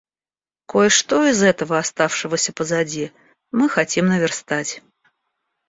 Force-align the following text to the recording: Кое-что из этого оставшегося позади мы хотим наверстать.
Кое-что 0.65 1.27
из 1.27 1.43
этого 1.43 1.77
оставшегося 1.77 2.53
позади 2.53 3.11
мы 3.51 3.69
хотим 3.69 4.07
наверстать. 4.07 4.81